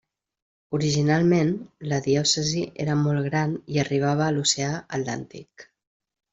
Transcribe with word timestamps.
Originalment, 0.77 1.51
la 1.91 1.99
diòcesi 2.07 2.65
era 2.87 2.97
molt 3.03 3.29
gran 3.29 3.55
i 3.77 3.81
arribava 3.87 4.27
a 4.29 4.33
l'oceà 4.39 4.73
Atlàntic. 5.01 5.71